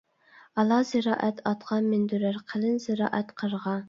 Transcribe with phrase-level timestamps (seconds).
[0.61, 3.75] ئالا زىرائەت ئاتقا مىندۈرەر، قېلىن زىرائەت قىرغا.